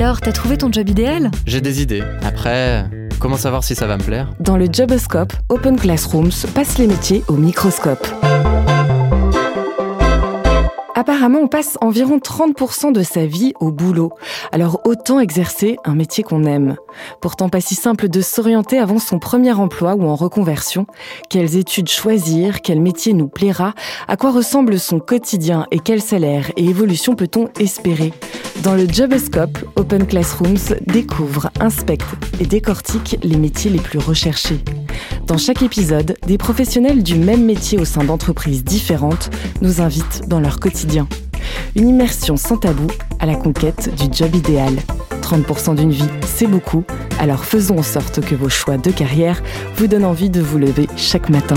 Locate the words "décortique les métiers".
32.44-33.70